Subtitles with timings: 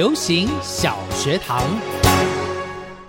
[0.00, 1.60] 流行小学堂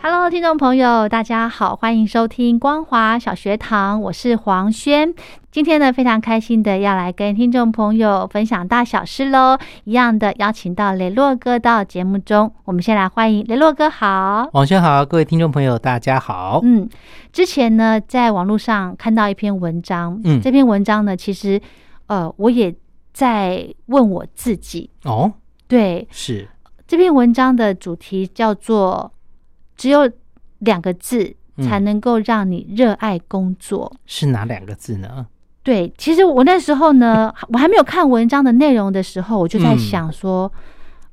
[0.01, 5.13] ，Hello，听众朋友，大家好，欢迎收听光华小学堂，我是黄轩。
[5.49, 9.57] 今天呢，非常开心的要来跟听众朋友分享大小事喽。
[9.85, 16.59] 一样的邀请到雷洛哥到节目中，我们先来欢迎雷洛哥，好，黄轩好，各位听众朋友大家好。
[16.61, 16.89] 嗯，
[17.31, 21.61] 之前呢，在网络上看到一篇文章，嗯，这篇文章呢，其实
[22.07, 22.75] 呃，我也
[23.13, 25.31] 在问我自己哦，
[25.69, 26.49] 对，是。
[26.91, 29.13] 这篇文章的主题叫做
[29.77, 30.11] “只有
[30.59, 31.33] 两个字
[31.63, 35.25] 才能够让你热爱工作”，是哪两个字呢？
[35.63, 40.51] 对，其实我那时候呢， 我还没有看文章的内容的时候，我就在想说，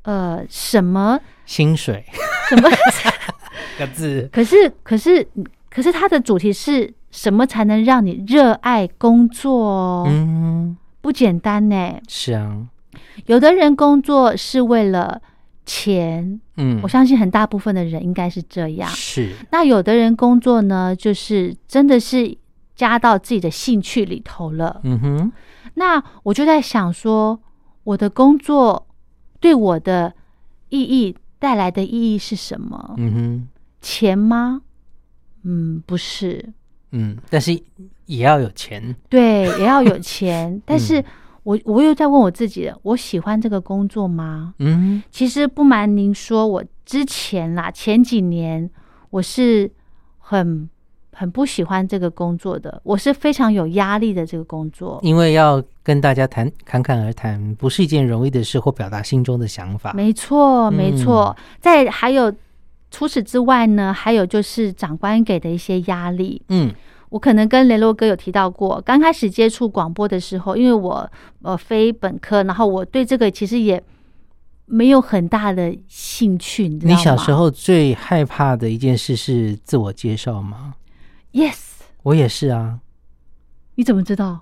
[0.03, 2.05] 呃，什么薪水？
[2.49, 2.69] 什么
[3.79, 4.29] 个字？
[4.33, 5.29] 可是，可是，
[5.71, 10.05] 可是，它的主题是什么才能让你热爱工作？
[10.09, 12.01] 嗯，不简单呢。
[12.09, 12.67] 是啊，
[13.27, 15.23] 有的人工作是为了。
[15.69, 18.89] 钱，嗯，我相信很大部分的人应该是这样。
[18.89, 22.35] 是，那有的人工作呢，就是真的是
[22.75, 24.81] 加到自己的兴趣里头了。
[24.83, 25.33] 嗯哼，
[25.75, 27.39] 那我就在想说，
[27.85, 28.87] 我的工作
[29.41, 30.15] 对我的
[30.71, 32.95] 意义带来的意义是什么？
[32.97, 33.49] 嗯哼，
[33.83, 34.63] 钱吗？
[35.45, 36.55] 嗯，不是。
[36.93, 37.53] 嗯，但是
[38.07, 38.97] 也要有钱。
[39.11, 41.05] 对，也要有钱， 但是。
[41.43, 44.55] 我我又在问我自己，我喜欢这个工作吗？
[44.59, 48.69] 嗯，其实不瞒您说，我之前啦，前几年
[49.11, 49.71] 我是
[50.19, 50.69] 很
[51.13, 59.93] 很不喜欢这个工作的，我是非常有压力的这个工作，因为要跟大家谈侃侃而谈，不是一件容易的事，或表达心中的想法。
[59.95, 61.35] 没错，没错。
[61.61, 62.33] 在还有
[62.91, 66.43] 除此之外呢，还有就是长官给的一些压力。
[66.49, 66.73] 嗯。
[67.11, 71.11] 我可能跟雷洛哥有提到过，刚开始接触广播的时候，因为我
[71.43, 73.83] 呃非本科，然后我对这个其实也
[74.67, 76.97] 没有很大的兴趣，你知道吗？
[76.97, 80.75] 你小时候最害怕的一件事是自我介绍吗
[81.33, 81.57] ？Yes，
[82.03, 82.81] 我也是啊。
[83.77, 84.41] 你怎么知道？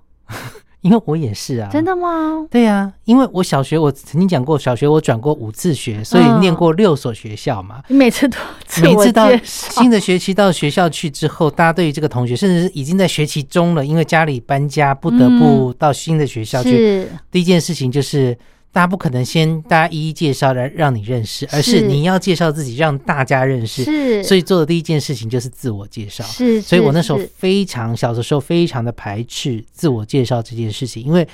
[0.86, 2.46] 因为我也是啊，真的吗？
[2.48, 7.82] 对呀，因为我小学我曾经讲过，小学我转过五次学，所以念过六所学校嘛。
[7.88, 8.38] 你每次都
[8.80, 18.38] 每次到新的学期到学校去之后，大家对于这个同学，甚至是已经在学期中了，因为家里搬家不得不到新的学校去，第一件事情就是。
[18.76, 23.82] 大家不可能先大家一一介绍来让你认识，而是你要介绍自己让大家认识。
[23.82, 26.22] 是，所以做的第一件事情就是自我介绍。
[26.24, 31.26] 是，所以我那时候非常小的时候非常的排斥自我介绍这件事情，因为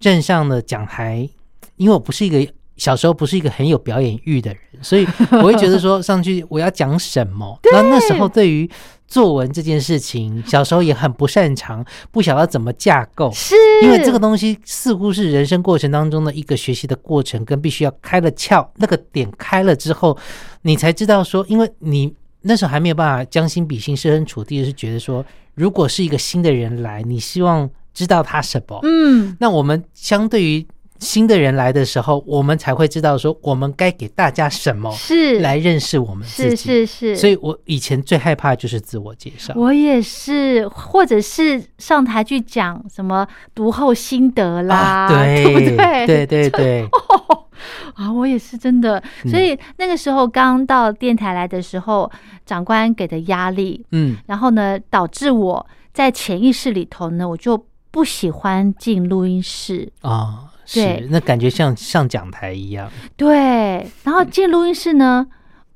[0.00, 1.28] 镇上的讲台，
[1.76, 2.44] 因为我不是一个
[2.78, 7.58] 小时候不是一个很有表演欲的人， 所以我会觉得说上去我要讲什么。
[7.72, 8.70] 那那时候对于。
[9.10, 20.14] 作文这件事情，小时候也很不擅长，不晓得怎么架构，是因为这个东西似乎是人生过程当中的一个学习的过程，跟必须要开了窍，那个点开了之后，
[20.60, 25.24] 你才知道说，因为你那时候还没有办法将心比心、设身处地，是觉得说，
[25.54, 28.78] 如果是一个新的人来，你希望知道他什么？
[28.82, 30.66] 嗯，那我们相对于。
[30.98, 36.56] 新的人来的时候，我们才会知道说我们该给大家什么，是来认识我们自己。
[36.56, 37.16] 是是是。
[37.16, 39.52] 所以我以前最害怕就是自我介绍。
[39.56, 46.06] 我也是，或者是上台去讲什么读后心得啦，对不对？
[46.06, 46.88] 对对对。
[47.94, 49.02] 啊，我也是真的。
[49.28, 52.10] 所以那个时候刚到电台来的时候，
[52.46, 60.47] 长官给的压力，嗯，然后呢，导致我在潜意识里头呢，我就不喜欢进录音室啊。
[60.70, 62.90] 是，那感觉像上讲台一样。
[63.16, 65.26] 对，然后进录音室呢，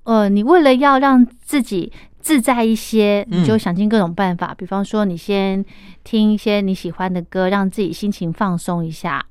[0.04, 1.90] 呃，你为了要让自己
[2.20, 4.54] 自在一些，你就想尽各种办法。
[4.56, 5.64] 比方说，你先
[6.04, 9.24] 听一些你喜欢的歌，让自己心情放松一下。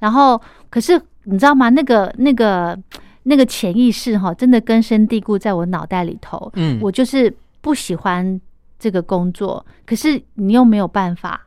[0.00, 1.68] 然后，可是你知道吗？
[1.68, 2.78] 那个、那个、
[3.24, 6.50] 那个潜意识哈，真的根深蒂固在我脑袋里头。
[6.54, 8.40] 嗯，我就是不喜欢。
[8.78, 11.40] 这个工作，可是你又没有办法，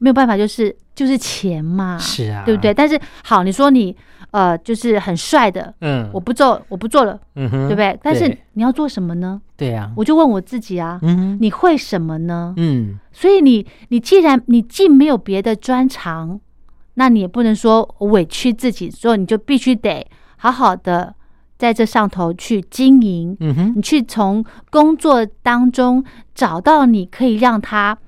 [0.00, 2.74] 没有办法，就是就是钱嘛，是啊，对不对？
[2.74, 3.96] 但是好，你说你
[4.32, 7.96] 呃，就是很帅的，嗯，我不做，我不做了，嗯哼，对不对？
[8.02, 9.40] 但是你要做什么呢？
[9.56, 12.54] 对呀，我就问我自己啊，嗯，你会什么呢？
[12.56, 16.40] 嗯，所以你你既然你既没有别的专长，
[16.94, 20.06] 那你也不能说委屈自己，所以你就必须得
[20.36, 21.14] 好好的。
[21.58, 26.02] 在这上头去经营，嗯哼，你去从工作当中
[26.34, 27.98] 找到你可以让他，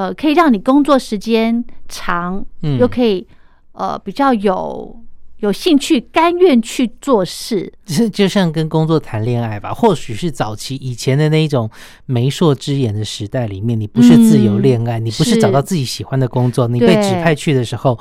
[0.00, 3.26] 呃，可以让你工作时间长，嗯，又可以
[3.72, 4.96] 呃比较有
[5.40, 7.70] 有兴趣、甘愿去做事。
[7.84, 11.68] 就就像跟工作谈恋爱吧，或许是早期以前的那一种
[12.06, 17.98] 媒妁之言的时代里面，你不是自由恋爱，你不是找到自己喜欢的工作，你被指派去的时候。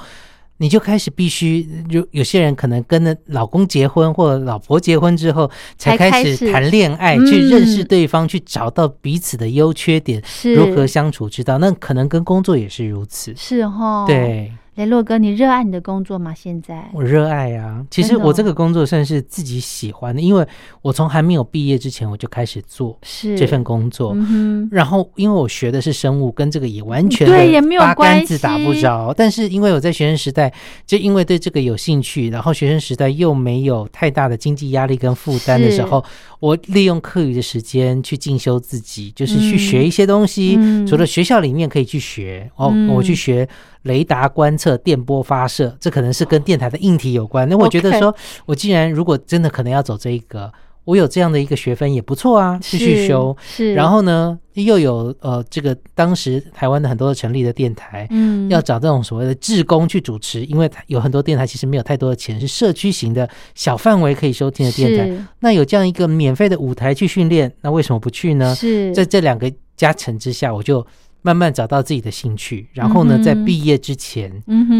[0.59, 10.21] 你就开始必须，有有些人可能跟着老公结婚或者老婆结婚之后，才开始谈恋爱，去认识对方，去找到彼此的优缺点，
[10.55, 11.57] 如何相处之道。
[11.57, 14.51] 那可能跟工作也是如此，是哈，对。
[14.79, 16.33] 雷洛哥，你热爱你的工作吗？
[16.33, 17.85] 现在我热爱啊！
[17.91, 20.47] 其实我这个工作算是自己喜欢的，因为
[20.81, 22.97] 我从还没有毕业之前我就开始做
[23.37, 24.13] 这份工作。
[24.15, 29.13] 嗯然后因为我学的是生物，跟这个也完全对也没有关系，打不着。
[29.13, 30.53] 但是因为我在学生时代
[30.87, 36.01] 就因为对这个有兴趣，然后学生时代又没有太大的经济压力跟负担的时候，
[36.39, 40.57] 我利用课余的时间去进修自己，就是去学一些东西。
[40.87, 43.45] 除了学校里面可以去学哦，我去学。
[43.83, 47.47] 雷达观测、电波发射，这可能是跟电台的硬体有关。
[47.47, 48.13] 那我觉得说，
[48.45, 50.51] 我既然如果真的可能要走这一个，
[50.83, 53.35] 我有这样的一个学分也不错啊，继续修。
[53.39, 65.25] 是，然后呢，又有呃，这个当时台湾的很多成立的电台，嗯，要找这种所谓的志工去主持，因为有很多电台其实没有太多的钱，是社区型的小范围可以收听的电台。
[65.39, 68.55] 那有这样一个免费的舞台去训练，那为什么不去呢？
[68.55, 70.85] 是在这两个加成之下，我就。
[71.21, 74.31] 慢慢找到自己的兴趣，然后呢，在毕业之前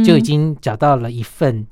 [0.05, 1.67] 就已经找到了一份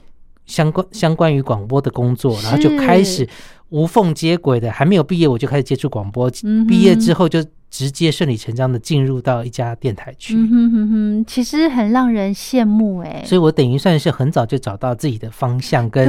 [0.46, 3.28] 相关相关于广播的工作，然后就开始
[3.70, 4.72] 无缝接轨的。
[4.72, 6.30] 还没有毕业我就开始接触广播，
[6.68, 10.36] 毕业之后就直接顺理成章的进入到一家电台去。
[10.36, 13.24] 嗯哼哼哼，其实很让人羡慕哎。
[13.26, 16.08] 所以我等于算是很早就找到自己的方向跟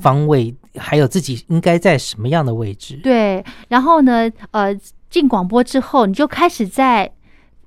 [0.00, 2.98] 方位，还有自己应该在什么样的位置。
[3.02, 4.76] 对，然后呢，呃，
[5.08, 7.12] 进广播之后，你就开始在。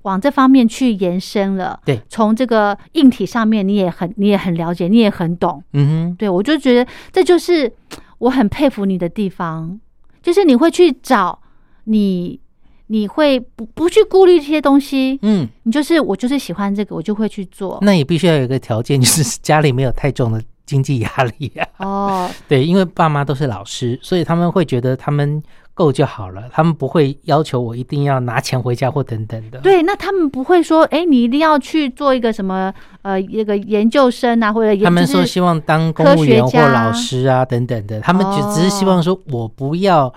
[0.03, 7.71] 往这方面去延伸了，对，从这个硬体上面，你也很，你也很了解，你也很懂，嗯哼，对我就觉得这就是
[8.19, 9.79] 我很佩服你的地方，
[10.21, 11.39] 就是你会去找
[11.85, 12.39] 你，
[12.87, 17.79] 你会不不去顾虑这些东西，嗯，你就是我就是喜欢这个，我就会去做。
[17.81, 21.67] 那也必须要有一个条件，就是家里没有太重的经济压力啊。
[21.77, 25.41] 哦， 对，因为爸妈都是老师，所以他们会觉得他们。
[25.75, 29.59] 够就好了，他们不会要求我一定要拿钱回家或等等的。
[29.59, 40.13] 对，那他们不会说，哎，你一定要去做一个什么呃一个研究生啊，或者他们说希望当公务员或老师啊等等的，他们就只是希望说我不要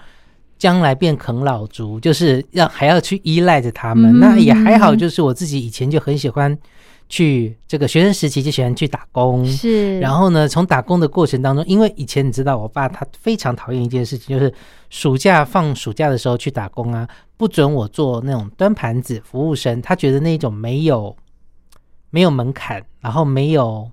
[0.59, 4.19] 将来变啃老族，就是要还要去依赖着他们。
[4.21, 6.57] 那也还好，就是我自己以前就很喜欢。
[7.09, 9.99] 去这个学生时期就喜欢去打工，是。
[10.01, 14.53] 然后呢，从打工的过程当中，因为以前你知道，我爸他非常讨厌一件事情，就是
[14.91, 21.17] 暑假放暑假的时候去打工啊，不准我做那种端盘子服务生，他觉得那种没有
[22.11, 23.91] 没有门槛，然后没有。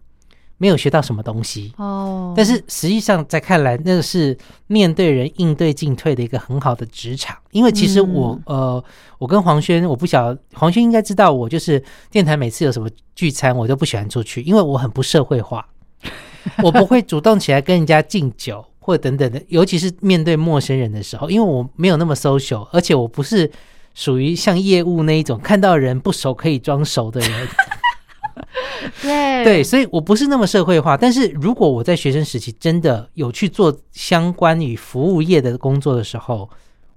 [0.64, 7.36] 没有学到什么东西哦，但是实际上在看来，那个是面对人应对进退的一个很好的职场。
[7.52, 8.82] 因为其实我呃，
[9.20, 15.68] 我跟黄轩，我不晓黄轩应该知道，我就是电台每次有什么聚餐，我都不喜欢出去，因为我很不社会化，
[16.64, 23.52] 我不会主动起来跟人家敬酒或等等的，尤其是面对陌生人的时候，因为我没有那么 social，而且我不是
[23.94, 27.48] 属于像业务那一种看到人不熟可以装熟的人。
[29.02, 30.96] 对对，所以我不是那么社会化。
[30.98, 36.50] 但是如果我在学生时期真的有去做相关于服务业的工作的时候，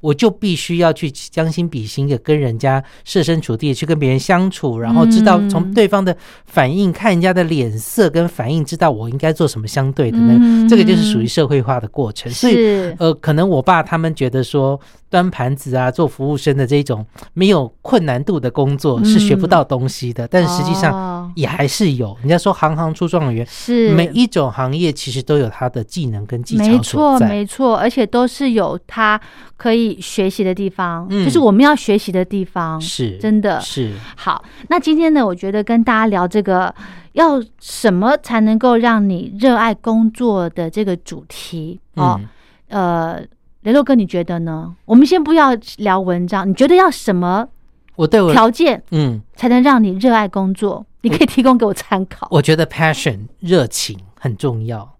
[0.07, 12.31] 我就必须要去将心比心的跟人家设身处地去跟别人相处，然后知道从对方的反应看人家的脸色跟反应，知道我应该做什么相对的那这个就是属于社会化的过程。
[12.31, 12.57] 所以
[12.99, 14.81] 呃，可能我爸他们觉得说。
[15.09, 22.15] 端盘子啊，做服务生的这种没有困难度的工作是学不到东西的，但实际上也还是有。
[22.21, 29.19] 人家说行行出状元，是每一种行业其实都有它的技能跟技巧没错，没错，而且都是有它
[29.57, 34.45] 可以学习的地方，就是我们要学习的地方，是真的是好。
[34.69, 36.75] 那今天呢，我觉得跟大家聊这个
[37.13, 42.21] 要什么才能够让你热爱工作的这个主题哦，
[42.69, 43.21] 呃。
[43.63, 44.73] 雷洛哥，你觉得呢？
[44.85, 47.49] 我们先不要聊文章，你觉得要什么
[47.97, 50.87] 我对我条件，嗯，才能让你热爱工作？
[51.01, 52.29] 你可以提供给我参考。
[52.31, 54.97] 我觉得 passion 热情很重要。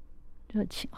[0.53, 0.91] 热情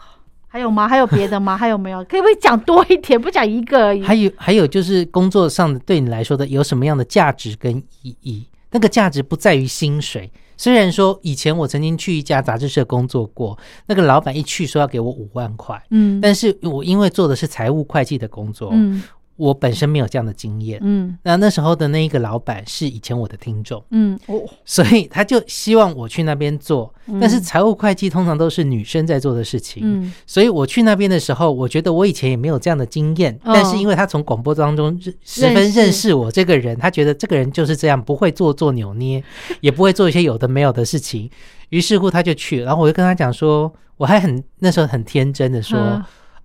[0.51, 0.87] 还有吗？
[0.87, 1.55] 还有别的吗？
[1.57, 2.03] 还有没有？
[2.05, 3.21] 可以不可以讲多一点？
[3.21, 4.01] 不讲一个而已。
[4.01, 8.45] 还有还有就是工作上的对你来说的有什么样的价值跟意义？
[8.71, 10.29] 那个价值不在于薪水。
[10.57, 19.01] 虽然说以前我曾经去一家杂志社工作过，那个老板一去说要给我五万块，嗯，但是我因为做的是财务会计的工作，嗯。
[19.39, 39.23] 我本身没有这样的经验，嗯，那那时候的那一个老板是以前我的听众，嗯，哦，所以他就希望我去那边做，但是财务会计通常都是女生在做的事情，嗯，所以我去那边的时候，我觉得我以前也没有这样的经验，但是因为他从广播当中十分认识我这个人，他觉得这个人就是这样，不会做做扭捏，
[39.61, 41.31] 也不会做一些有的没有的事情，
[41.69, 45.79] 于是乎他就去，然后我就跟他讲说，我还很那时候很天真的说。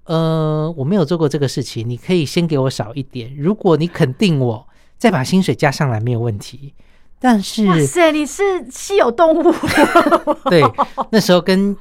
[0.05, 3.35] 呃，我没有做过这个事情，你可以先给我少一点。
[3.37, 4.67] 如果你肯定我，
[4.99, 6.75] 再把薪水加上来没有问题。
[7.19, 9.55] 但是，哇塞，你是稀有动物。
[10.51, 10.63] 对，
[11.11, 11.75] 那时候跟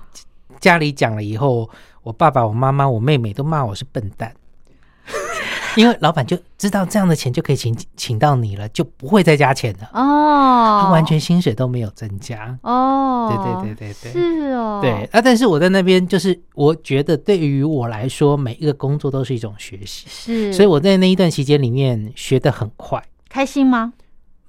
[0.59, 1.69] 家里讲了以后，
[2.03, 4.33] 我爸爸、我妈妈、我妹妹都骂我是笨蛋。
[5.81, 10.81] 因为老板就知道这样的钱就可以请请到你了，就不会再加钱了哦。
[10.83, 13.29] 他完全薪水都没有增加哦。
[13.29, 14.79] 对对对对对，是哦。
[14.81, 20.05] 对啊，但是我在那边就是，我觉得对于我来说，每一个工作都是一种学习。
[20.07, 23.03] 是，所以我在那一段期间里面学的很快。
[23.29, 23.93] 开心吗？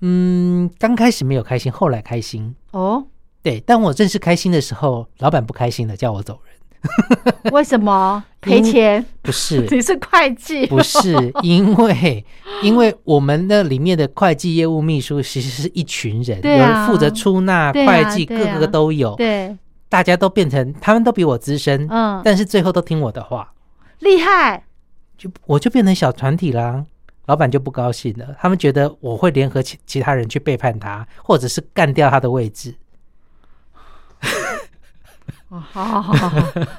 [0.01, 3.07] 嗯，刚开始没有开心，后来开心哦。
[3.43, 6.54] 对，当我正式开心的时候，老板不开心了，叫我走人。
[7.53, 9.05] 为什么赔钱？
[9.23, 10.67] 不是， 你是会计？
[10.67, 12.25] 不是， 因为
[12.63, 19.15] 因为我们那里面的会计业务秘书其实是一群人，有人负责出纳会计，各个都有。
[19.17, 19.57] 对，
[19.89, 23.53] 大家都变成他们都比我资深，嗯，但是最后都听我的话，
[24.01, 24.65] 厉害。
[25.17, 26.85] 就我就变成小团体啦，
[27.27, 32.75] 老板就不高兴了，他们觉得我会联合其其他人去背叛他，或者是干掉他的位置。
[35.61, 36.39] 好好好好，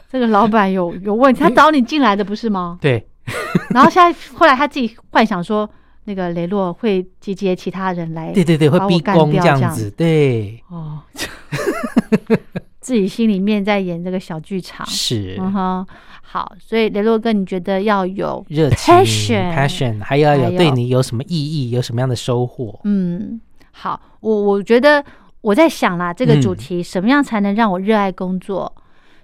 [0.09, 2.77] 这个老板有有问题，他找你进来的不是吗？
[2.81, 3.05] 对。
[3.73, 5.67] 然后现在后来他自己幻想说，
[6.03, 10.61] 那个雷洛会集结其他人来，对对对，会逼宫这样子，对。
[10.69, 10.99] 哦。
[12.79, 15.35] 自己心里面在演这个小剧场，是。
[15.39, 15.87] 嗯哼。
[16.21, 22.79] 好，所以雷洛哥，你觉得要有热情，passion，还要有对你有什么意义，有什么样的收获？
[22.83, 23.41] 嗯，
[23.71, 25.03] 好，我我觉得。
[25.45, 28.75] 我在想啦，这个主题什么样才能让我热爱工作？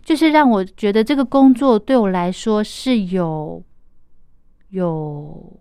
[0.06, 3.64] 就是让我觉得这个工作对我来说是有
[4.70, 5.60] 有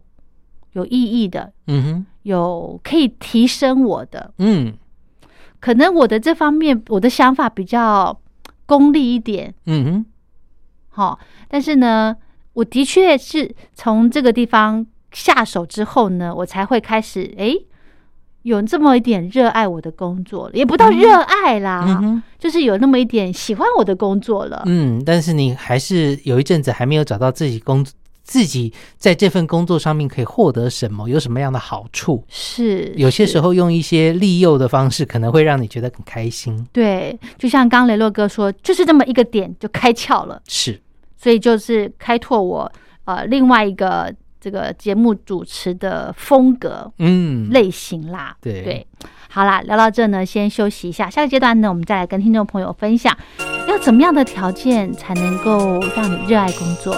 [0.73, 4.75] 有意义的，嗯哼，有可以提升我的，嗯，
[5.61, 8.21] 可能我的这方面我的想法比较
[8.67, 10.07] 功利一点，嗯哼，
[10.90, 12.14] 好，但是呢，
[12.52, 17.55] 我的确是从这个地方下手之后呢，我才会开始哎。
[18.42, 24.62] 有这么一点热爱我的工作，也不到热爱啦，就是有那么一点喜欢我的工作了。
[24.64, 27.85] 嗯，但是你还是有一阵子还没有找到自己工
[28.23, 32.25] 自己在这份工作上面可以获得什么，有什么样的好处？
[32.28, 36.66] 是有些时候用一些利诱的方式，可能会让你觉得很开心。
[36.73, 40.40] 对，就像刚雷洛哥说，就是这么一个点就开窍了。
[40.49, 40.80] 是，
[41.16, 42.73] 所以就是开拓我
[43.04, 44.14] 呃另外一个。
[44.40, 48.62] 这个节目主持的风格，嗯，类型啦，对。
[48.62, 48.87] 对，
[49.28, 53.16] 好啦，聊到这呢，先休息一下，下个阶段呢，我们再来跟听众朋友分享，
[53.68, 56.97] 要怎么样的条件才能够让你热爱工作。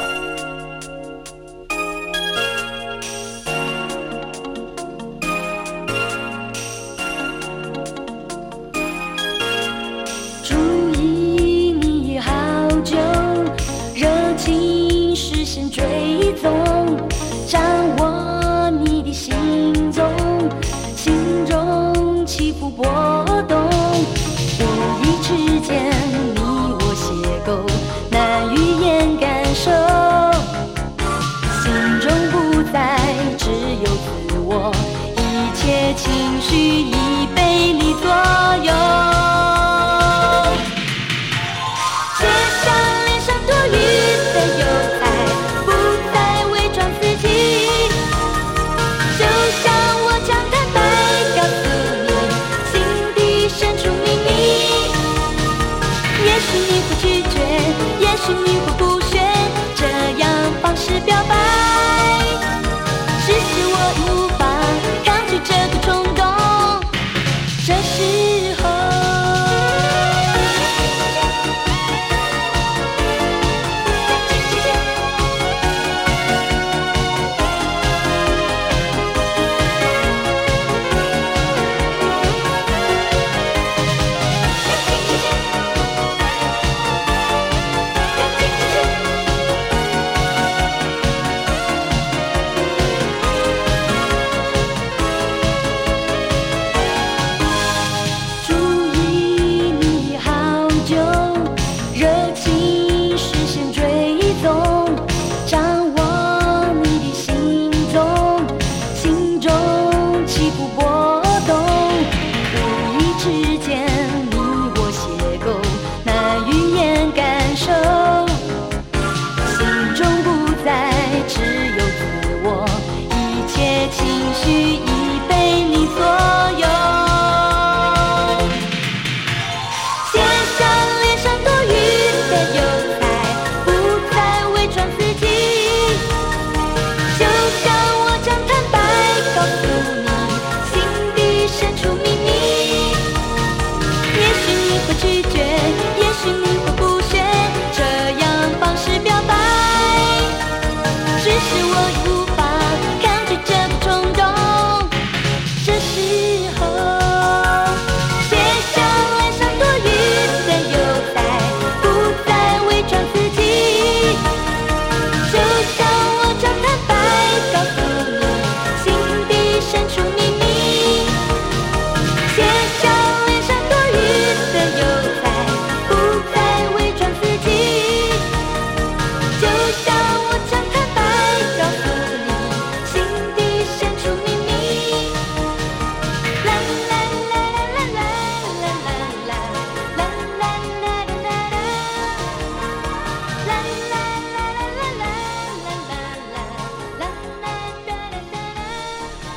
[22.62, 23.32] 不搏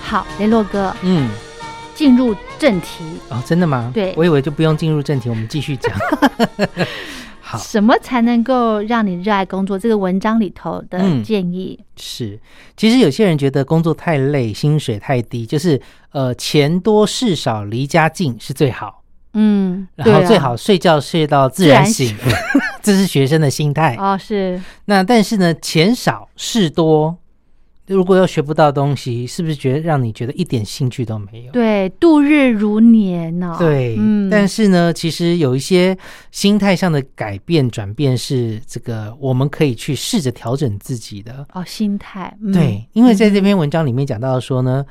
[0.05, 1.27] 好，雷洛哥，嗯，
[1.95, 3.89] 进入正题，哦，真的吗？
[3.91, 4.13] 对。
[4.15, 5.91] 我以为就不用进入正题，我们继续讲。
[7.41, 9.79] 好，什么才能够让你热爱工作？
[9.79, 11.23] 这个文章里头的嗯。
[11.23, 12.39] 建议，是，
[12.77, 19.01] 其实有些人觉得工作太累，薪水太低，就是呃钱多事少，离家近是最好，
[19.33, 22.15] 嗯，然后最好睡觉睡到自然醒，
[22.83, 23.95] 这是学生的心态。
[23.99, 24.61] 哦，是。
[24.85, 27.17] 那但是呢，钱少事多，
[27.87, 31.51] 如果又学不到东西，是不是觉得让你觉得一点兴趣都没有？
[31.51, 35.95] 对，度日如年呢、对，嗯，但是呢，其实有一些
[36.31, 41.45] 心态上的改变转变是这个，我们可以去试着调整自己的。
[41.53, 44.83] 哦，心态，嗯、对，因为在这篇文章里面讲到说呢，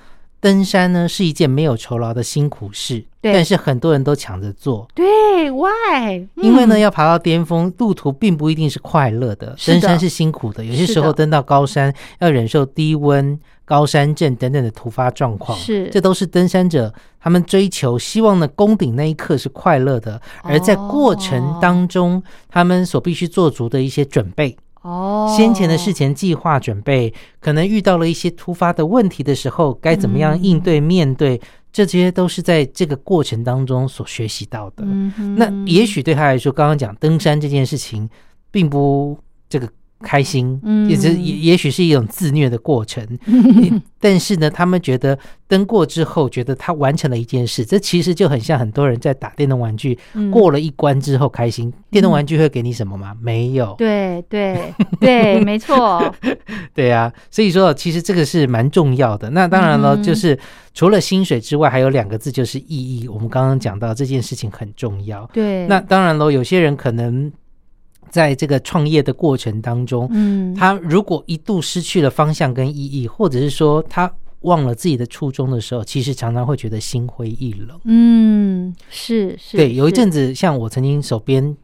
[0.44, 4.86] 登山呢是一件没有酬劳的辛苦事，但是很多人都抢着做。
[4.94, 6.22] 对，why？
[6.34, 10.62] 因为呢，嗯要爬到巅峰，路途并不一定是快乐的，的登山是辛苦的。
[10.62, 24.54] 有些时候登到高山，要忍受低温、高山症等等的突发状况，是这都是登山者他们追求，希望呢攻顶那一刻是快乐的，而在过程当中，他们所必须做足的一些准备。
[24.84, 31.40] 哦，先前的事前计划准备，可能遇到了一些突发的问题的时候，该怎么样应对、面对，
[31.72, 34.84] 这些都是在这个过程当中所学习到的。
[34.84, 38.08] 嗯那也许对他来说，刚刚讲登山这件事情，
[38.50, 39.18] 并不
[39.48, 39.66] 这个
[40.04, 43.04] 开心，嗯也是也也许是一种自虐的过程。
[43.98, 51.72] 但是呢，他们觉得登过之后，觉得他完成了一件事，这其实就很像很多人在打电动玩具，嗯过了一关之后开心。
[51.90, 53.16] 电动玩具会给你什么吗？
[53.22, 53.74] 没有。
[53.78, 56.14] 对对对， 没错，
[56.74, 59.30] 对啊，所以说其实这个是蛮重要的。
[59.30, 60.38] 那当然了，嗯就是
[60.74, 63.08] 除了薪水之外，还有两个字就是意义。
[63.08, 65.24] 我们刚刚讲到这件事情很重要。
[65.32, 67.32] 对，那当然了，有些人可能
[68.14, 74.08] 在这个创业的过程当中，嗯，他如果一度失去了方向跟意义，或者是说他
[74.42, 77.76] 忘了自己的初衷的时候，其实常常会觉得心灰意冷。
[77.82, 79.96] 嗯，是是，对，有一是。
[79.96, 81.56] 阵子，像我曾经手边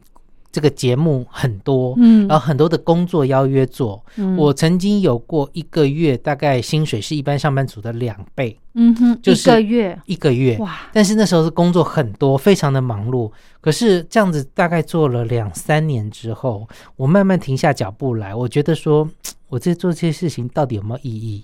[0.51, 4.35] 这个节目很多，嗯，然后很多的工作邀约做，嗯。
[4.35, 10.57] 我曾经有过一个月大概薪水是一般上班族的两倍，嗯哼，就是一个月，一个月。
[10.57, 13.31] 哇，但是那时候是工作很多，非常的忙碌。
[13.59, 19.07] 可是这样子大概做了两三年之后，我慢慢停下脚步来，我觉得说，
[19.49, 21.43] 我这做这些事情到底有没有意义？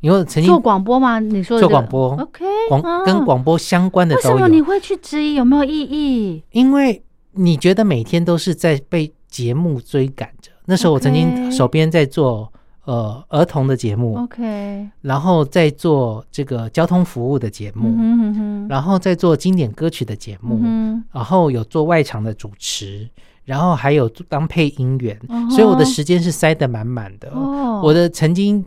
[0.00, 1.18] 因为曾经做广播吗？
[1.18, 6.42] 你说这个做广播，OK，广啊跟广播相关的为什么你会去质疑有没有意义？
[6.50, 10.50] 因为你觉得每天都是在被节目追赶着。
[10.66, 12.52] 那时候我曾经手边在做
[12.84, 23.08] 呃儿童的节目，OK，然后再做这个交通服务的节目，嗯哼哼哼，然后再做经典歌曲的节目，嗯然后有做外场的主持，
[23.44, 27.30] 然后还有当配音员，哼，所以我的时间是塞得满满的。
[27.30, 28.64] 哦，我的曾经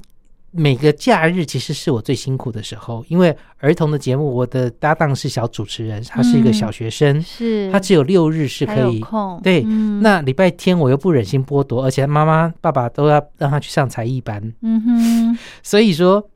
[0.51, 6.53] 每个假日其实是我最辛苦的时候，因为儿童的节目，我的搭档是小主持人，他是一个嗯。
[6.53, 7.71] 小学生，是。
[7.71, 8.99] 他只有六日是可以。
[8.99, 10.01] 有空，对嗯。
[10.01, 16.27] 那礼拜天我又不忍心剥夺，而且妈妈爸爸都要让他去上才艺班，嗯哼，所以说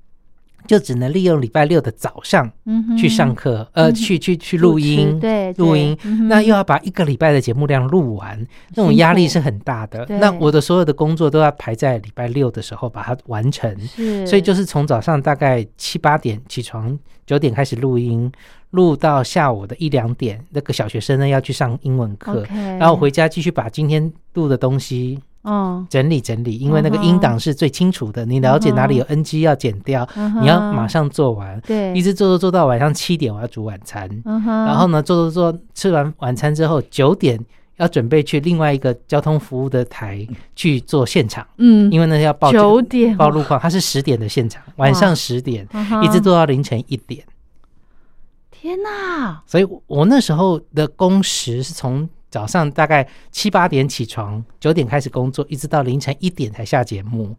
[0.72, 5.98] 就只能利用礼拜六的早上嗯，去上课，呃，嗯去去去录音，对，录音。
[6.06, 8.40] 嗯那又要把一个礼拜的节目量录完，
[8.74, 10.06] 那种压力是很大的。
[10.08, 18.32] 那我的所有的工作都要排在礼拜六的时候把它完成，是，所以就是从早上大概七八点起床，九点开始录音，
[18.70, 20.42] 录到下午的一两点。
[20.52, 22.46] 那个小学生呢要去上英文课
[22.80, 31.60] 然后回家继续把今天录的东西嗯，整理整理，因为那个音档是最清楚的，你了解哪里有 NG 要剪掉，嗯你要马上做完。
[31.62, 34.08] 对，一直做做做到晚上七点，我要煮晚餐。
[34.26, 37.44] 嗯，然后呢，做做做，吃完晚餐之后，九点
[37.78, 43.18] 要准备去另外一个交通服务的台去做现场，嗯，因为呢要报九点。
[43.18, 47.24] 报路况，它是十点的现场，晚上十点，嗯一直做到凌晨一点。
[48.52, 57.36] 天哪，所以我那时候的工时是从早上大概七八点起床，九点开始工作，一直到凌晨一点才下节目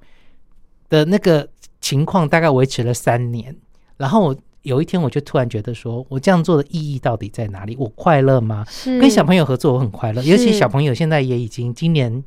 [0.89, 1.49] 的那个
[1.81, 3.57] 情况，大概维持了三年。
[3.97, 7.75] 然后我有一天，我就突然觉得说，我这样做的意义到底在哪里？
[7.79, 8.65] 我快乐吗？
[8.85, 12.23] 跟小朋友合作，我很快乐，尤其小朋友现在也已经今年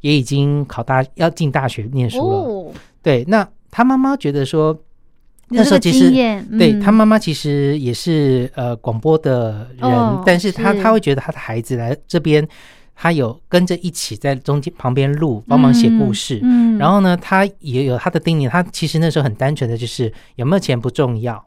[0.00, 2.38] 也已经考大要进大学念书了。
[2.38, 4.76] 哦，对，那他妈妈觉得说，
[5.50, 6.10] 那时候其实
[6.50, 10.82] 嗯对他妈妈其实也是呃广播的人，哦但是他是。
[10.82, 12.46] 他会觉得他的孩子来这边，
[12.94, 16.40] 他有跟着一起在中间旁边录，帮忙写故事。
[16.42, 21.44] 嗯，然后呢，他也有他的叮咛，他其实那时候很单纯的就是有没有钱不重要，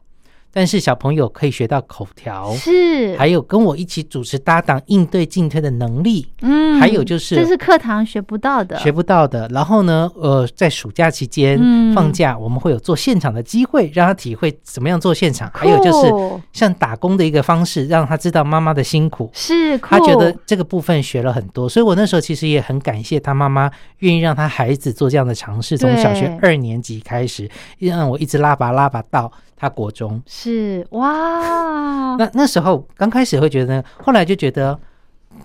[0.52, 9.48] 但是小朋友可以学到口条，是，还有跟我一起主持搭档应对进退的能力，嗯还有就是这是课堂学不到的，学不到的。
[9.48, 15.50] 然后呢，呃，在暑假期间、嗯放假，我们会有做现场的机会，让他体会怎么样做现场。
[15.54, 16.12] 还有就是
[16.52, 19.30] 像打工的一个方式，让他知道妈妈的辛苦。
[19.32, 29.30] 是，他觉得这个部分学了很多，所以我那时候其实也很感谢他妈妈愿意让他孩子做这样的尝试，从小学二年级开始，让我一直拉拔拉拔到
[29.62, 30.20] 他国中。
[30.26, 34.76] 是哇， 那那时候刚开始会觉得，后来就觉得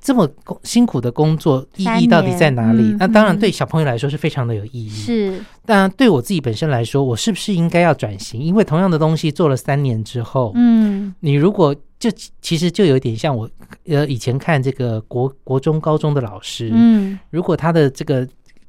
[0.02, 0.28] 这么
[0.64, 2.82] 辛苦的工作意三义到底在哪里？
[2.82, 4.90] 年那当然嗯对小朋友来说是非常的有意义。
[4.90, 8.42] 是当然对我自己本身来说，我是不是应该要转型？
[8.42, 12.10] 因为同样的东西做了三年之后，嗯你如果就
[12.42, 13.48] 其实就有点像我
[13.88, 18.28] 呃以前看这个国国中高中的老师，嗯如果他的这个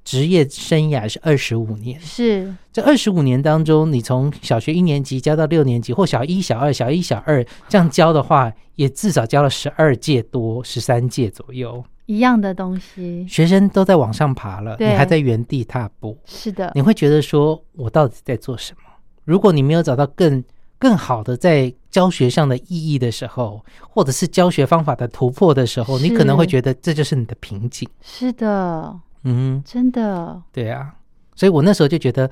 [0.08, 2.54] 职业生涯是二十五年，是。
[2.72, 18.90] 这二十五年当中，你从小学一年级教到六年级，或小一、小二、小一、小二这样教的话，也至少教了十二届多、十三届左右，一样的东西，学生都在往上爬了，你还在原地踏步，是的，你会觉得说，我到底在做什么？
[19.26, 20.42] 如果你没有找到更
[20.78, 27.86] 更好的在教学上的意义的时候，或者是教学方法的突破的时候，你可能会觉得这就是你的瓶颈。
[28.00, 29.62] 是的，嗯。
[29.64, 30.94] 真的，对啊，
[31.34, 32.30] 所以我那时候就觉得，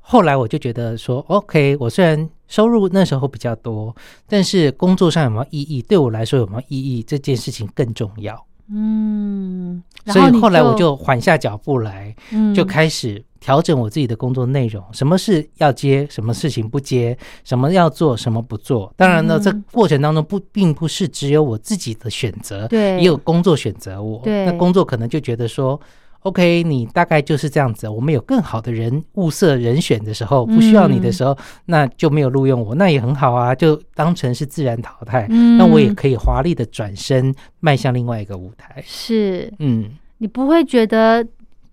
[0.00, 3.94] 后来我就觉得说，OK，我虽然收入那时候比较多，
[4.28, 8.46] 但是工作上有没有意义，对我来说有没有意义，这件事情更重要。
[8.68, 18.92] 嗯，所以后来我就缓下脚步来，嗯就开始调整我自己的工作内容，什么事要接，什么事情不接，什么要做，什么不做。
[18.96, 24.20] 当然呢，嗯这过程当中不并不是只有我自己的选择，对也有工作选择我。
[24.24, 25.80] 对那工作可能就觉得说。
[26.20, 27.88] OK，你大概就是这样子。
[27.88, 35.26] 我们有更好的人物色人选的时候，不需要你的时候，那就没有录用我，那也很好啊，就当成是自然淘汰。
[35.30, 38.82] 嗯那我也可以华丽的转身，迈向另外一个舞台。
[38.84, 41.26] 是嗯，你不会觉得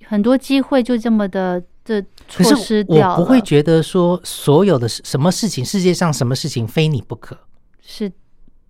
[0.05, 7.35] 很多机会就这么的这可错失是掉，我不会觉得说所有的事什么事情，世界上什么事情非你不可。
[7.81, 8.11] 是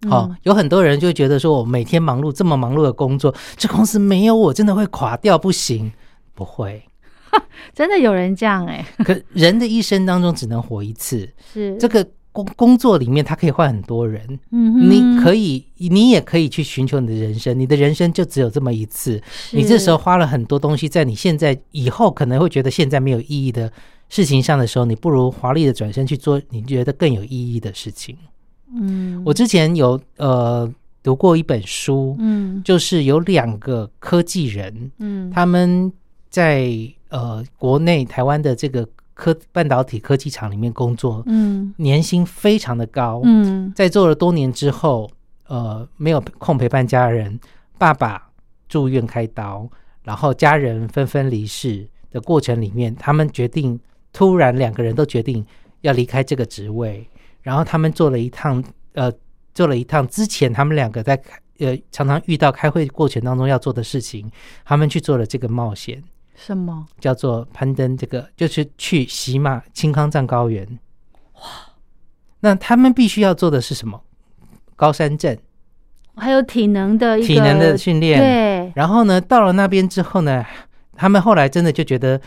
[0.09, 5.91] 好、嗯有很多人就会觉得说，我每天忙碌这么忙碌的工作，这公司没有我真的会垮掉，不行。
[6.35, 6.83] 不会，
[7.75, 11.77] 真的有人这样哎、 可人的一生当中只能活一次，是。
[11.77, 14.89] 这个工工作里面他可以换很多人，嗯哼。
[14.89, 23.71] 你可以，你也可以去寻求你的人生，你的人生就只有这么一次，你这时候花了很多东西在你现在以后可能会觉得现在没有意义的
[24.09, 28.17] 事情上的时候，你不如华丽的转身去做你觉得更有意义的事情。
[28.75, 29.21] 嗯。
[29.25, 32.62] 我之前有呃读过一本书，嗯。
[32.63, 35.29] 就是有两个科技人，嗯。
[35.31, 35.91] 他们
[36.29, 36.71] 在
[37.09, 41.73] 呃国内台湾的这个科半导体科技厂里面工作，嗯。
[41.77, 43.21] 年薪非常的高。
[43.23, 43.71] 嗯。
[43.75, 45.09] 在做了多年之后，
[45.47, 47.39] 呃，没有空陪伴家人，
[47.77, 48.29] 爸爸
[48.67, 49.69] 住院开刀，
[50.03, 53.79] 然后家人纷纷离世的过程里面，他们决定
[54.12, 55.45] 突然两个人都决定
[55.81, 57.07] 要离开这个职位，
[57.43, 59.13] 然后他们做了一趟，呃，
[59.53, 64.27] 做了一趟之前他们两个在开呃常常遇到开会过程当中要做的事情，
[64.65, 66.03] 他们去做了这个冒险，
[66.36, 70.67] 什么叫做攀登这个，就是去喜马青康藏高原。
[71.36, 71.41] 哇！
[72.39, 74.01] 那他们必须要做的是什么？
[74.75, 75.38] 高山症，
[76.15, 78.19] 还有体能的体能的训练。。
[78.19, 80.43] 对然后呢，到了那边之后呢，
[80.95, 82.19] 他们后来真的就觉得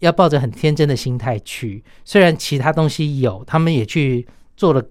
[0.00, 4.82] 要抱着很天真的心态去，虽然其他东西有，他们也去做了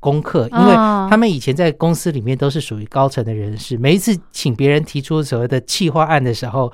[0.00, 6.72] 功课，因为哦他们以前在公司里面都是属于高层的人士，每一次请别人提出所谓的企划案的时候。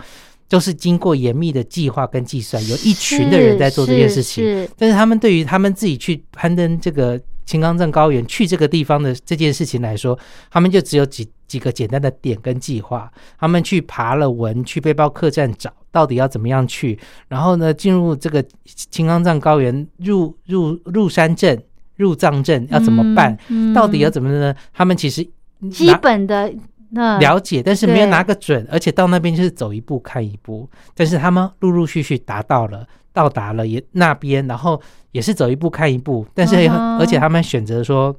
[0.50, 4.42] 都是经过严密的计划跟计算，有一群的人在做这件事情。
[4.42, 7.16] 是是但是他们对于他们自己去攀登这个
[7.50, 10.16] 青冈镇高原去这个地方的这件事情来说，
[10.52, 13.10] 他们就只有几几个简单的点跟计划。
[13.40, 21.60] 他们去爬了文，去背包客栈找到底要怎么样去，然后呢，进入这个青冈藏高原入入入山镇、
[21.96, 23.36] 入藏镇要怎么办？
[23.48, 24.54] 嗯到底要怎么呢？
[24.72, 25.28] 他们其实
[25.72, 26.54] 基本的
[26.90, 30.70] 那了解，但是没有拿个准，而且到那边就是走一步看一步。
[30.94, 34.80] 但是他们陆陆续续达到了，到达了也那边，然后
[35.12, 36.56] 也是走一步看一步，但是
[36.98, 38.14] 而且他们选择说，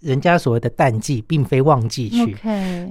[0.00, 2.36] 人家所谓的淡季，并非旺季去。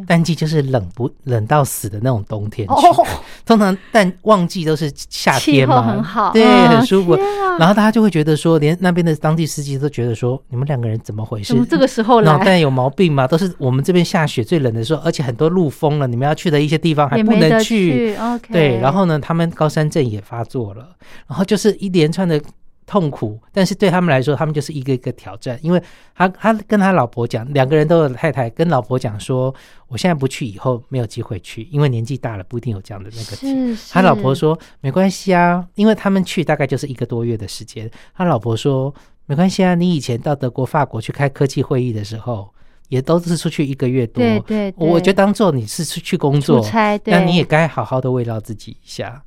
[0.06, 3.08] 淡季就是冷不冷到死的那种冬天去，哦，
[3.46, 7.13] 通常淡旺季都是夏天嘛，很好，对，啊很舒服。
[7.13, 7.20] 啊
[7.58, 13.26] 然后大家就会觉得说，连那边的当地司机都觉得说，你们两个人怎么回事这个时候来脑袋有毛病吗？
[13.26, 18.15] 都是我们这边下雪最冷的时候，而且很多路封了，你们要去的一些地方还不能去。
[18.52, 20.88] 对，然后呢，他们高山症也发作了，
[21.28, 22.39] 然后就是一连串的
[22.88, 25.60] 痛苦，但是对他们来说，他们就是一个一个挑战。
[25.62, 25.84] 因为
[26.15, 29.54] 他他跟他老婆讲，两个人都有太太，跟老婆讲说，
[29.89, 33.78] 我现在不去，以后没有机会去，因为年纪大了，不一定有这样的那个。
[33.91, 37.91] 他老婆说没关系啊，因为他们去大概就是一个多月的时间。
[38.15, 38.95] 他老婆说
[39.26, 42.50] 没关系啊，你以前到德国、法国去开科技会议的时候，
[42.88, 44.23] 也都是出去一个月多。
[44.23, 46.65] 对对，我就当做你是出去工作，
[47.04, 49.21] 那你也该好好的慰劳自己一下。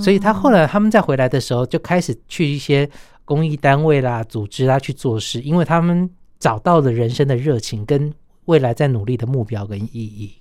[0.00, 2.88] 所以他后来他们再回来的时候，就开始去一些
[3.24, 8.12] 公益单位啦、组织啦去做事，因为他们找到了人生的热情跟
[8.46, 10.34] 未来在努力的目标跟意义。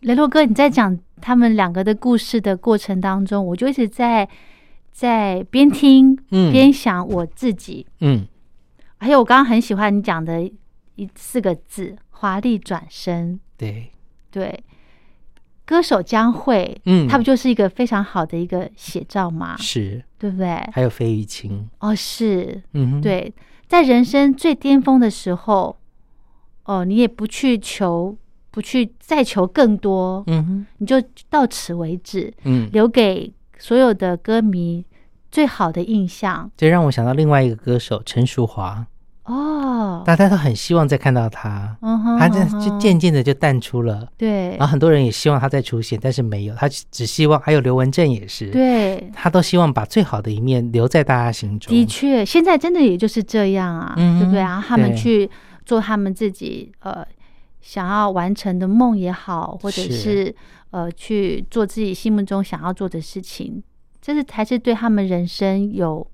[0.00, 4.28] 雷洛哥，你在讲他们两个的故事的过程当中，我就一直在
[4.92, 6.14] 在边听
[6.52, 7.84] 边想我自己。
[7.98, 8.28] 嗯，
[8.98, 10.40] 还有我刚刚很喜欢你讲的
[10.94, 13.40] 一四个字“华丽转身”。
[13.58, 13.90] 对
[14.30, 14.62] 对。
[15.66, 19.56] 歌手将会，嗯，他不就是一个非常好的一个写照吗？
[19.58, 20.46] 是，对不对？
[20.72, 23.34] 还有费玉清，哦，是，嗯，对，
[23.66, 25.76] 在人生最巅峰的时候，
[26.64, 28.16] 哦，你也不去求，
[28.52, 34.84] 不去再求更多，嗯哼，你就到此为止，嗯，留给所有的歌迷
[35.32, 36.48] 最好的印象。
[36.56, 38.86] 这让我想到另外一个歌手陈淑华。
[39.26, 41.76] 哦，大家都很希望再看到他，
[42.18, 44.06] 他这就渐渐的就淡出了。
[44.16, 51.74] 对，然后很多人也希望他再出现，但是没有，他只希望还有刘文正也是，对，他都希望把最好的一面留在大家心中。
[51.74, 54.64] 的确，现在真的也就是这样啊，对不对啊？
[54.64, 55.28] 他们去
[55.64, 57.04] 做他们自己呃
[57.60, 60.32] 想要完成的梦也好，或者是
[60.70, 63.60] 呃去做自己心目中想要做的事情，
[64.00, 66.06] 这是才是对他们人生有。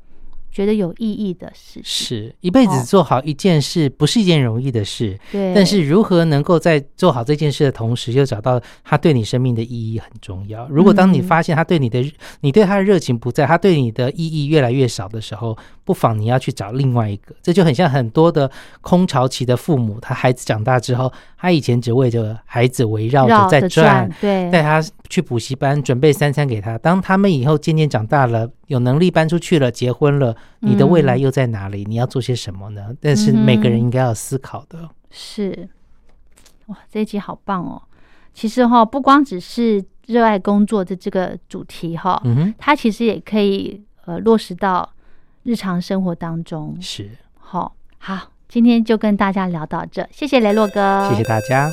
[0.53, 5.19] 觉得有意义的事是一辈子做好一件事，不是一件容易的事。
[5.33, 10.69] 对，但是如何能够在做好这件事的同时，又找到他对你生命的意义很重要。
[10.69, 12.05] 如果当你发现他对你的，
[12.41, 17.35] 你对他的热情不在，他对你的意义越来越少的时候，不妨你要去找另外一个。
[17.43, 18.51] 这就很像很多的
[18.83, 26.79] 空巢期的父母，他孩子长大之后，他以前只为着孩子围绕着在转，对，带他去补习班，准备三餐给他。
[26.79, 28.49] 当他们以后渐渐长大了。
[28.73, 31.85] 有能力搬出去了，结婚了，你的未来又在哪里？
[31.85, 32.89] 你要做些什么呢？
[33.03, 34.89] 但是每个人应该要思考的。
[35.11, 35.69] 是，
[36.69, 37.83] 哇，这一集好棒哦！
[38.33, 44.91] 其实哈，不光只是热爱工作的这个主题哈，嗯哼，它其实也可以呃落实到
[45.43, 46.75] 日常生活当中。
[46.81, 51.71] 是，好，好，今天就跟大家聊到这，谢谢雷洛哥，谢谢大家。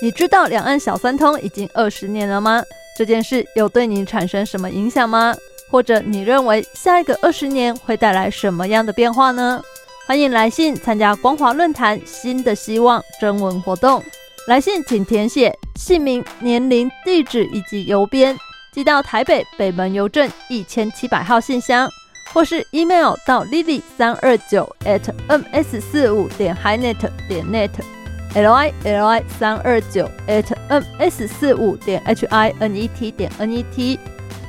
[0.00, 2.62] 你知道两岸小三通已经二十年了吗？
[2.96, 5.34] 这件事有对你产生什么影响吗？
[5.70, 9.60] 或者你认为下一个二十年会带来什么样的变化呢？
[10.06, 14.02] 欢迎来信参加光华论坛新的希望征文活动。
[14.46, 18.36] 来信请填写姓名、年龄、地址以及邮编，
[18.72, 21.90] 寄到台北北门邮政一千七百号信箱，
[22.32, 26.96] 或是 email 到 lily 三二九 at ms 四五点 hinet
[27.28, 27.70] 点 net。
[28.34, 33.50] L i l i 三二九 at m s 四五点 h i n e t 点 n
[33.50, 33.98] e t，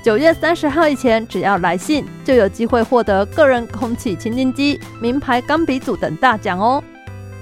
[0.03, 6.83] 九月三十号以前，只要来信，就有机会获得个人空气清新机、名牌钢笔组等大奖哦！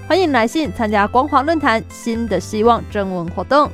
[0.08, 3.70] 欢迎来信参加光华论坛新的希望征文活动。